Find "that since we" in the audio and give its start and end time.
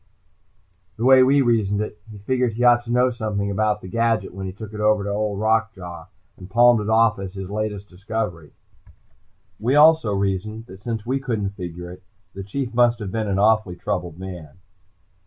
10.65-11.19